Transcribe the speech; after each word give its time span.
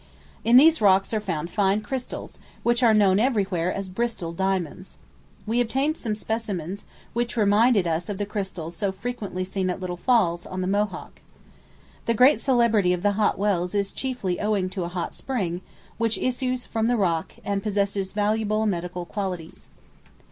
In 0.43 0.57
these 0.57 0.81
rocks 0.81 1.13
are 1.13 1.19
found 1.19 1.51
fine 1.51 1.81
crystals, 1.81 2.39
which 2.63 2.81
are 2.81 2.91
known 2.91 3.19
every 3.19 3.43
where 3.43 3.71
as 3.71 3.87
Bristol 3.87 4.33
diamonds. 4.33 4.97
We 5.45 5.61
obtained 5.61 5.95
some 5.95 6.15
specimens, 6.15 6.85
which 7.13 7.37
reminded 7.37 7.85
us 7.85 8.09
of 8.09 8.17
the 8.17 8.25
crystals 8.25 8.75
so 8.75 8.91
frequently 8.91 9.43
seen 9.43 9.69
at 9.69 9.79
Little 9.79 9.97
Falls, 9.97 10.47
on 10.47 10.61
the 10.61 10.67
Mohawk. 10.67 11.21
The 12.07 12.15
great 12.15 12.39
celebrity 12.41 12.93
of 12.93 13.03
the 13.03 13.11
Hot 13.11 13.37
Wells 13.37 13.75
is 13.75 13.93
chiefly 13.93 14.39
owing 14.39 14.69
to 14.71 14.85
a 14.85 14.95
hot 14.97 15.13
spring, 15.13 15.61
which 15.99 16.17
issues 16.17 16.65
from 16.65 16.87
the 16.87 16.97
rock, 16.97 17.33
and 17.45 17.61
possesses 17.61 18.11
valuable 18.11 18.65
medical 18.65 19.05
qualities. 19.05 19.69